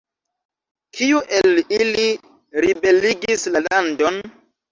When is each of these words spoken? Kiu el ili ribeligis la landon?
Kiu 0.99 1.19
el 1.39 1.51
ili 1.77 2.07
ribeligis 2.67 3.47
la 3.57 3.65
landon? 3.67 4.19